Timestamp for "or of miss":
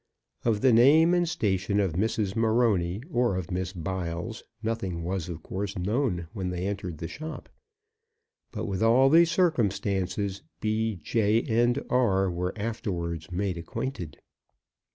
3.11-3.71